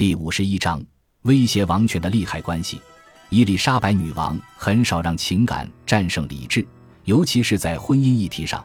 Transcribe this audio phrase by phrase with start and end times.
[0.00, 0.82] 第五十一章
[1.24, 2.80] 威胁王权的利害关系。
[3.28, 6.66] 伊丽莎白女王很少让情感战胜理智，
[7.04, 8.64] 尤其是在婚姻议题上。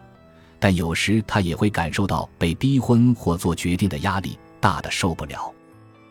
[0.62, 5.54] 但有时她也会感受到被逼婚或做决定的压力，大的受不了。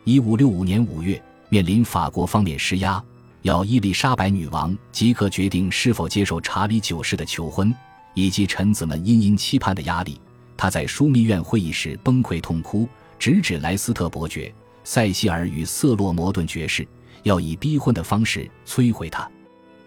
[0.05, 1.19] 一五六五年五月，
[1.49, 3.03] 面临法国方面施压，
[3.41, 7.75] 要伊丽莎白女王即刻决定是否接受查理九世的求婚，
[8.13, 10.21] 以及臣子们殷殷期盼的压力，
[10.55, 12.87] 她在枢密院会议室崩溃痛哭，
[13.19, 14.55] 直指莱斯特伯爵。
[14.85, 16.87] 塞西尔与瑟洛摩顿爵士
[17.23, 19.29] 要以逼婚的方式摧毁他，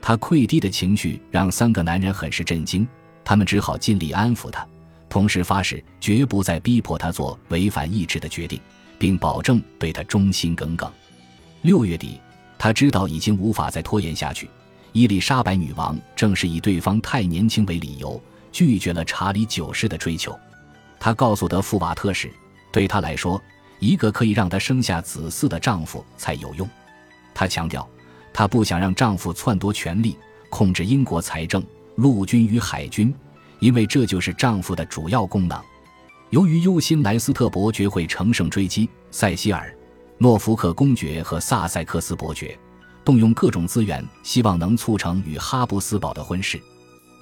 [0.01, 2.85] 他溃堤的情绪让三个男人很是震惊，
[3.23, 4.67] 他们只好尽力安抚他，
[5.07, 8.59] 同时发誓绝不再逼迫他做违反意志的决定，
[8.97, 10.91] 并保证对他忠心耿耿。
[11.61, 12.19] 六月底，
[12.57, 14.49] 他知道已经无法再拖延下去，
[14.93, 18.19] 伊丽莎白女王正是以对方太年轻为理由，
[18.51, 20.37] 拒绝了查理九世的追求。
[20.99, 22.31] 他告诉德富瓦特时，
[22.73, 23.39] 对他来说。
[23.79, 26.67] 一个可以让她生下子嗣的丈夫才有用，
[27.33, 27.87] 她强调，
[28.33, 30.17] 她不想让丈夫篡夺权力，
[30.49, 31.63] 控制英国财政、
[31.95, 33.13] 陆军与海军，
[33.59, 35.59] 因为这就是丈夫的主要功能。
[36.29, 39.73] 由于忧心莱斯特伯爵会乘胜追击，塞西尔、
[40.17, 42.57] 诺福克公爵和萨塞克斯伯爵
[43.05, 46.61] 动用各种资源，希望能促成与哈布斯堡的婚事。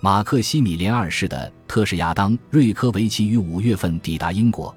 [0.02, 4.76] 马克西米连二世的特使亚当·瑞科维奇于五月份抵达英国。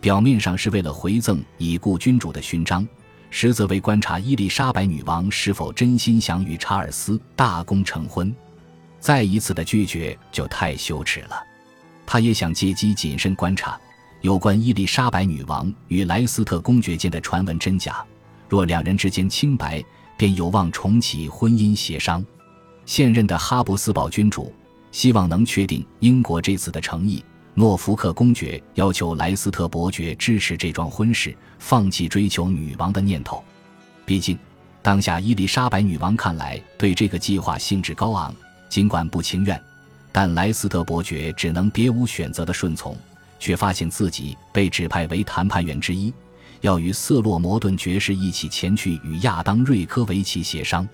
[0.00, 2.86] 表面上是为了回赠已故君主的勋章，
[3.30, 8.34] 实则为观察伊丽莎白女王是否真心想与查尔斯大公成婚。
[9.00, 11.42] 再一次的拒绝就太羞耻了。
[12.06, 13.78] 他也想借机谨慎观察
[14.22, 18.04] 有关伊丽莎白女王与莱斯特公爵间的传闻真假。
[18.48, 19.84] 若两人之间清白，
[20.16, 22.24] 便有望重启婚姻协商。
[22.86, 24.52] 现任的哈布斯堡君主
[24.90, 27.22] 希望能确定英国这次的诚意。
[27.58, 33.42] 诺福克公爵要求莱斯特伯爵支持这桩婚事，放弃追求女王的念头。
[34.06, 34.38] 毕竟，
[34.80, 38.32] 当下伊丽莎白女王看来对这个计划兴致高昂，
[38.68, 39.60] 尽管不情愿，
[40.12, 42.96] 但莱斯特伯爵只能别无选择的顺从，
[43.40, 46.14] 却发现自己被指派为谈判员之一，
[46.60, 50.88] 要与瑟洛摩顿爵士一起前去与亚当瑞科维奇协商。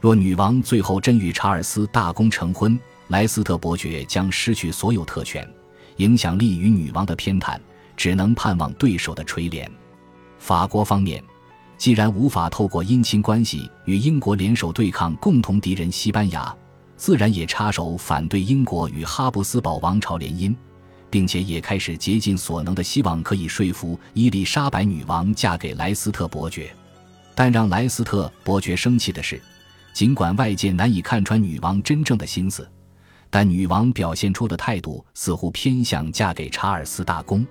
[0.00, 5.46] 若女王最后真与查尔斯大公成婚，莱斯特伯爵将失去所有特权。
[5.98, 7.56] 影响力与女王的偏袒，
[7.96, 9.68] 只能盼望对手的垂怜。
[10.38, 11.22] 法国方面，
[11.76, 16.54] 既然无法透过姻亲关系与英国联手对抗共同敌人西班牙，
[16.96, 20.54] 自然也插手反对英国与哈布斯堡王朝联姻，
[21.10, 26.74] 并且也开始竭尽所能的希望可以说服伊丽莎白女王嫁给莱斯特伯爵。
[27.34, 29.40] 但让莱斯特伯爵生气的是，
[29.92, 32.68] 尽管外界难以看穿女王真正的心思。
[33.30, 37.46] 但女王表现出的态度似乎偏向嫁给查尔斯大公，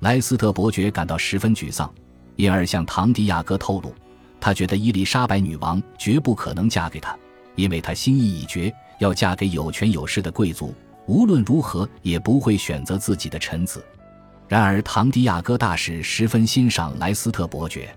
[0.00, 1.92] 莱斯特伯爵感到十分沮丧，
[2.36, 3.92] 因而向唐迪亚哥透露，
[4.40, 7.16] 他觉得伊丽莎白女王绝不可能嫁给他，
[7.56, 10.72] 因为他心意已决，要嫁给有权有势的贵族，
[11.06, 13.84] 无论如何也不会选择自己的臣子。
[14.46, 17.94] 然而，唐迪亚哥大使十分欣赏莱斯特伯爵，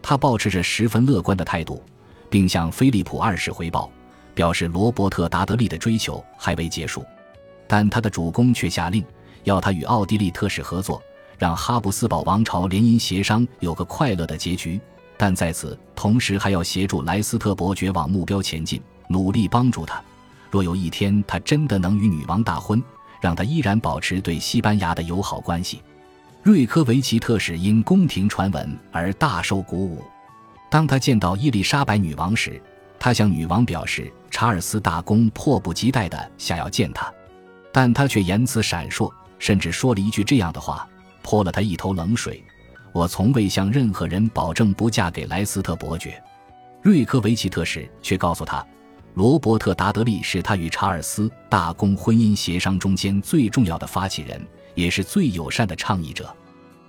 [0.00, 1.82] 他保持着十分乐观的态度，
[2.30, 3.90] 并向菲利普二世回报。
[4.34, 7.04] 表示罗伯特·达德利的追求还未结束，
[7.66, 9.04] 但他的主公却下令
[9.44, 11.02] 要他与奥地利特使合作，
[11.38, 14.80] 让哈布斯堡王朝联姻协商有个快乐的结局。
[15.16, 20.02] 但在此同时，还要协助莱斯特伯爵往目标前进，努力帮助他。
[20.50, 22.82] 若有一天他真的能与女王大婚，
[23.20, 25.80] 让他依然保持对西班牙的友好关系。
[26.42, 30.02] 瑞科维奇特使因宫廷传闻而大受鼓舞。
[30.68, 32.60] 当他见到伊丽莎白女王时，
[33.02, 37.12] 他向女王表示，查尔斯大公迫不及待地想要见他，
[37.72, 40.88] 但他却言辞闪烁，甚至说了一句这样的话，
[41.20, 42.40] 泼了他一头冷水
[42.94, 46.22] ：“我从未向任何人保证不嫁给莱斯特伯爵。”
[46.80, 48.64] 瑞科维奇特使却告诉他，
[49.14, 54.40] 罗伯特·达德利是他与查尔斯大公婚姻协商中间最重要的发起人，
[54.76, 56.32] 也是最友善的倡议者。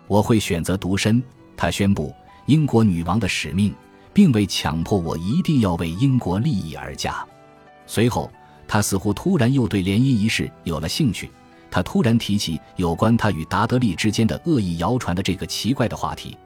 [0.08, 1.24] 我会选择独身，
[1.58, 2.14] 他宣布，
[2.46, 3.74] 英国女王的使命。
[4.14, 7.26] 并未强迫我一定要为英国利益而嫁。
[7.86, 8.32] 随后，
[8.68, 11.30] 他似乎突然又对联姻一事有了兴趣。
[11.70, 16.38] 他突然提起有关他与达德利之间的恶意谣传的这个奇怪的话题。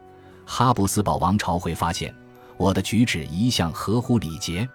[0.46, 2.16] 哈布斯堡王朝会发现
[2.56, 4.68] 我的举止一向合乎礼节。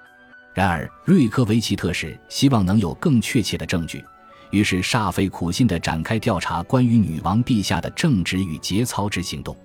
[0.52, 4.04] 然而，瑞科维奇特使希望能有更确切的证据，
[4.50, 9.56] 于是煞费苦心地展开调查关于女王陛下的正直与节操之行动。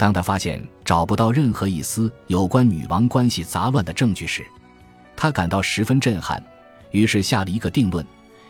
[0.00, 4.46] 当他发现找不到任何一丝有关女王关系杂乱的证据时，
[5.14, 6.42] 他感到十分震撼，
[6.90, 8.02] 于是下了一个定论：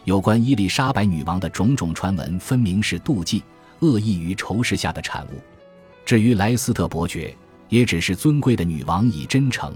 [0.05, 3.43] 有关伊丽莎白女王的种种传闻，分明是妒忌、
[3.81, 5.41] 恶意与仇视下的产物。
[6.07, 7.37] 至于莱斯特伯爵，
[7.69, 9.75] 也只是尊贵的女王以真诚、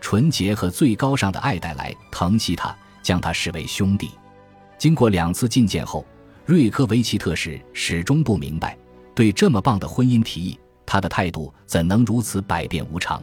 [0.00, 4.12] 纯洁和最高尚的爱戴来疼惜他，将他视为兄弟。
[4.78, 6.06] 经过两次觐见后，
[6.44, 8.78] 瑞科维奇特使始终不明白，
[9.12, 13.22] 对这么棒的婚姻提议，他的态度怎能如此百变无常？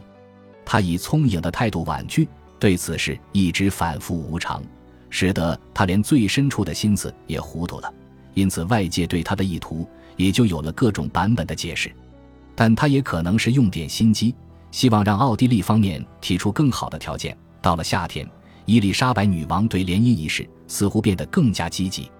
[0.64, 2.28] 他以聪颖的态度婉拒，
[2.58, 4.62] 对此事一直反复无常，
[5.10, 7.92] 使得他连最深处的心思也糊涂了。
[8.34, 11.90] 因此，外界对他的意图也就有了各种版本的解释。
[12.54, 14.34] 但他也可能是用点心机，
[14.70, 17.36] 希望让奥地利方面提出更好的条件。
[17.60, 18.28] 到了夏天，
[18.64, 22.10] 伊丽莎白女王对联姻一事似乎变得更加积极。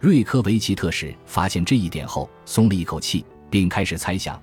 [0.00, 4.40] 瑞科维奇特使发现这一点后，松了一口气，并开始猜想，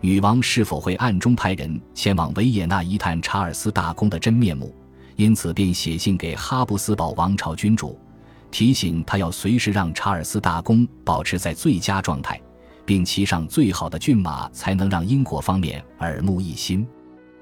[0.00, 4.74] 女王是否会暗中派人前往维也纳一探查尔斯大公的真面目。
[5.16, 7.98] 因此，便写信给哈布斯堡王朝君主，
[8.50, 12.40] 提醒他要随时让查尔斯大公保持在最佳状态，
[12.86, 16.86] 并骑上最好的骏马，才能让英国方面耳目一新。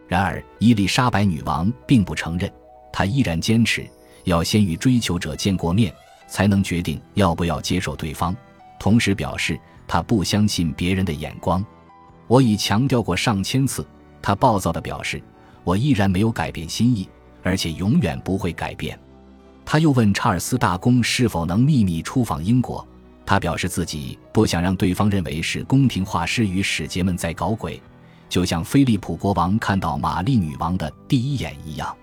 [0.08, 2.50] 然而，伊丽莎白女王并不承认，
[2.92, 3.88] 她依然坚持
[4.24, 5.92] 要先与追求者见过面。
[6.30, 8.36] 才能决定要不要接受对方，
[8.78, 11.64] 同时表示她不相信别人的眼光。
[12.28, 13.84] 我已强调过上千次，
[14.22, 15.20] 他暴躁地表示
[15.64, 17.08] ：“我依然没有改变心意，
[17.42, 18.96] 而且永远不会改变。”
[19.64, 22.86] 他又问查尔斯大公是否能秘密出访英国，
[23.26, 27.80] 他表示自己不想让对方认为是宫廷画师与使节们在搞鬼，
[28.28, 31.94] 就像菲利普国王看到玛丽女王的第一眼一样。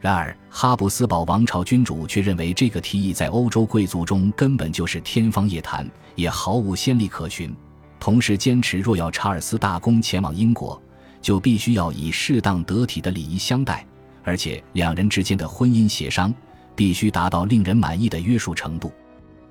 [0.00, 7.54] 然而，哈布斯堡王朝君主却认为这个提议在欧洲贵族中根本就是天方夜谭，也毫无先例可循。
[8.00, 10.80] 同时，坚持若要查尔斯大公前往英国，
[11.20, 13.86] 就必须要以适当得体的礼仪相待，
[14.24, 16.34] 而且两人之间的婚姻协商
[16.74, 18.90] 必须达到令人满意的约束程度。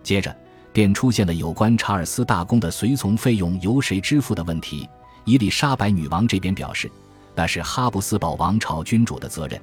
[0.02, 0.36] 接着，
[0.74, 4.90] 便出现了有关查尔斯大公的随从费用由谁支付的问题。
[5.26, 6.90] 伊丽莎白女王这边表示，
[7.36, 9.62] 那是哈布斯堡王朝君主的责任。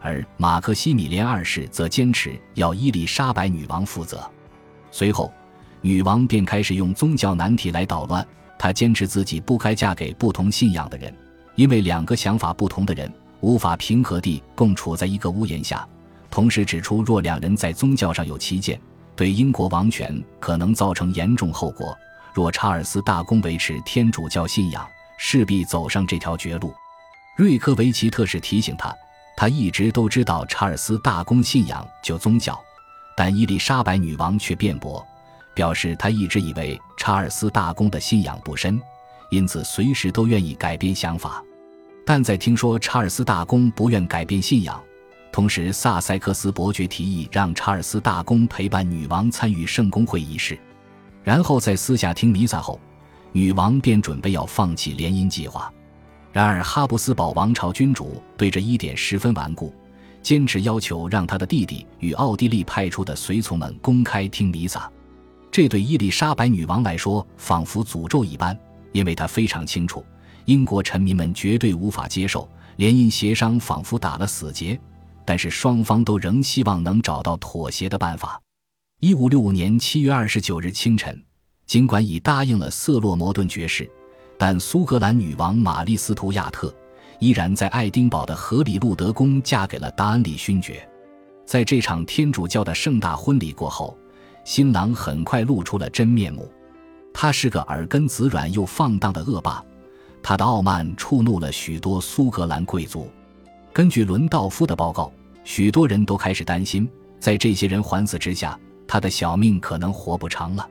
[0.00, 4.28] 而马克西米连二世则坚持要伊丽莎白女王负责。
[4.90, 5.32] 随后，
[5.82, 8.26] 女王便开始用宗教难题来捣乱。
[8.58, 11.14] 她坚持自己不该嫁给不同信仰的人，
[11.56, 15.86] 因为两个想法不同的人无法平和地共处在一个屋檐下。
[16.30, 18.80] 同时指出，若两人在宗教上有歧见，
[19.14, 21.94] 对英国王权可能造成严重后果。
[22.32, 24.86] 若查尔斯大公维持天主教信仰，
[25.18, 26.72] 势必走上这条绝路。
[27.36, 28.94] 瑞克维奇特使提醒他。
[29.34, 32.58] 他一直都知道查尔斯大公信仰就宗教，
[33.16, 35.04] 但伊丽莎白女王却辩驳，
[35.54, 38.80] 表示他一直以为查尔斯大公的信仰不深，
[39.30, 41.42] 因此随时都愿意改变想法。
[42.04, 44.82] 但在听说查尔斯大公不愿改变信仰，
[45.30, 50.58] 同时萨塞克斯伯爵提议让查尔斯大公陪伴女王参与圣公会仪式，
[51.22, 52.80] 然后在私下听弥撒后，
[53.30, 55.72] 女王便准备要放弃联姻计划。
[56.32, 59.72] 然而，哈布斯堡王朝君主对这一点十分顽固，
[60.22, 64.90] 坚持要求让他的弟弟与奥地利派出的随从们公开听弥撒。
[65.52, 68.58] 这对伊丽莎白女王来说仿佛诅咒一般，
[68.92, 70.02] 因为她非常清楚，
[70.46, 74.80] 英国臣民们绝对无法接受联姻协商，仿佛打了死结。
[75.26, 78.40] 但是双方都仍希望能找到妥协的办法。
[79.00, 81.22] 一五六五年七月二十九日清晨，
[81.66, 83.88] 尽管已答应了瑟洛摩顿爵士。
[84.38, 86.74] 但苏格兰女王玛丽斯图亚特
[87.20, 90.88] 依然在爱丁堡的荷里路德宫嫁给了达恩里勋爵。
[91.44, 93.96] 在这场天主教的盛大婚礼过后，
[94.44, 96.50] 新郎很快露出了真面目。
[97.14, 99.62] 他是个耳根子软又放荡的恶霸，
[100.22, 103.10] 他的傲慢触怒了许多苏格兰贵族。
[103.72, 105.12] 根据伦道夫的报告，
[105.44, 106.88] 许多人都开始担心，
[107.20, 110.68] 在这些人环伺之下，他的小命可能活不长了。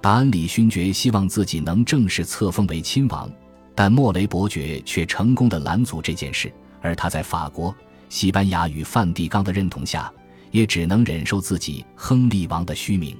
[0.00, 3.30] 达恩里勋爵希望自己能正式册封为亲王，
[3.74, 6.52] 但莫雷伯爵却成功的拦阻这件事。
[6.82, 7.74] 而他在法国、
[8.10, 10.12] 西班牙与梵蒂冈的认同下，
[10.54, 13.16] 也只能忍受自己亨利王的虚名。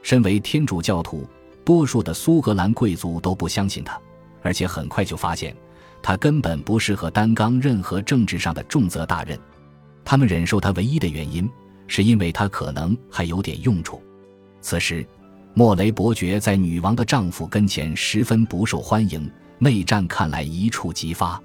[0.00, 1.28] 身为天主教徒，
[1.66, 4.00] 多数的苏格兰贵族都不相信他，
[4.40, 5.54] 而且很快就发现
[6.02, 9.38] 他根本不适合担纲任何政治上的重责大任。
[10.02, 11.46] 他们忍受他唯一的原因，
[11.86, 14.02] 是因为他可能还有点用处。
[14.62, 15.06] 此时。
[15.54, 21.38] 莫雷伯爵在女王的丈夫跟前十分不受欢迎，内战看来一触即发。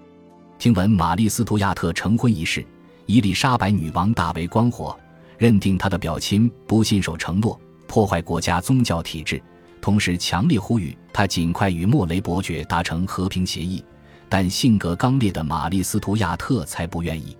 [0.57, 2.65] 听闻玛丽斯图亚特成婚一事，
[3.05, 4.97] 伊丽莎白女王大为光火，
[5.37, 9.41] 认定他的表亲不信守承诺，破坏国家宗教体制，
[9.79, 13.83] 同时强烈呼吁他尽快与莫雷伯爵达成和平协议。
[14.29, 17.37] 但性格刚烈的玛丽斯图亚特才不愿意，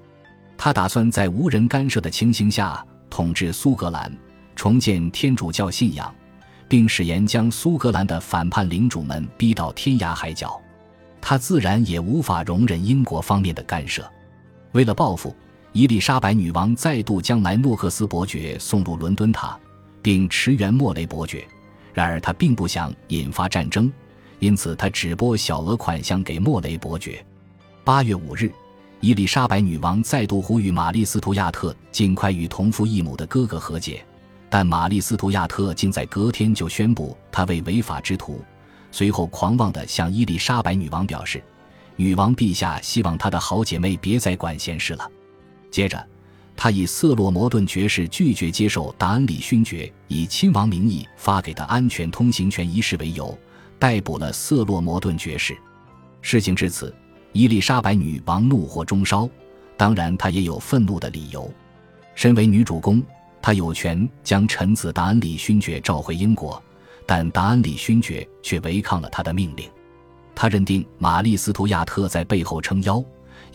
[0.58, 4.16] 他打算在无人干涉的情形下统治苏格兰，
[4.56, 6.14] 重建天主教信仰。
[6.70, 10.60] 并誓言将苏格兰的反叛领主们逼到天涯海角。
[11.22, 14.06] 他自然也无法容忍英国方面的干涉。
[14.74, 15.34] 为了报复，
[15.78, 19.56] 伊丽莎白女王再度将莱诺克斯伯爵送入伦敦塔，
[20.02, 21.48] 并驰援莫雷伯爵。
[21.94, 23.94] 然而，他并不想引发战争，
[24.40, 27.24] 因此他只拨小额款项给莫雷伯爵。
[27.84, 28.52] 八月五日，
[29.02, 34.04] 伊丽莎白女王再度呼吁玛丽斯图亚特尽快与同父异母的哥哥和解，
[34.50, 38.44] 但玛丽斯图亚特竟在隔天就宣布他为违法之徒。
[38.92, 41.40] 随后，狂妄地向伊丽莎白女王表示
[41.96, 45.08] ：“女王陛下希望她的好姐妹别再管闲事了。”
[45.70, 46.04] 接着，
[46.56, 53.38] 他以色洛摩顿爵士拒绝接受达恩里勋爵以亲王名义发给的安全通行权一事为由，
[53.78, 55.56] 逮捕了色洛摩顿爵士。
[56.22, 56.94] 事情至此，
[57.32, 59.30] 伊丽莎白女王怒火中烧。
[59.78, 61.52] 当然，她也有愤怒的理由。
[62.16, 63.04] 身为女主公，
[63.42, 66.62] 她有权将臣子达恩里勋爵召回英国，
[67.06, 69.70] 但达恩里勋爵却违抗了她的命令。
[70.34, 73.04] 他认定玛丽斯图亚特在背后撑腰，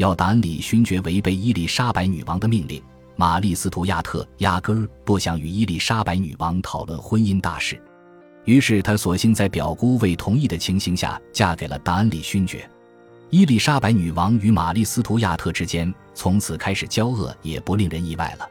[0.03, 2.83] 要达恩里勋爵违背伊丽莎白女王的命令。
[3.15, 7.81] 玛丽斯图亚特压根儿不想与伊丽莎白女王讨论婚姻大事，
[8.45, 12.69] 于是她索性在表姑未同意的情形下嫁给了达恩里勋爵。
[13.31, 18.49] 伊丽莎白女王与玛丽斯图亚特之间从此开始交恶，也不令人意外了。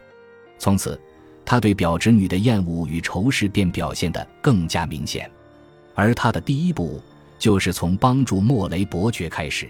[0.57, 0.97] 从此，
[1.43, 5.29] 她对表侄女的厌恶与仇视便表现得更加明显。
[5.95, 7.01] 而她的第一步
[7.37, 9.69] 就是从帮助莫雷伯爵开始。